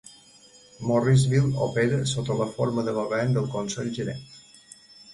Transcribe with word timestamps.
Morrisville 0.91 1.53
opera 1.67 2.01
sota 2.13 2.39
la 2.41 2.49
forma 2.57 2.89
de 2.91 2.97
govern 2.99 3.39
del 3.39 3.49
Consell-Gerent. 3.57 4.29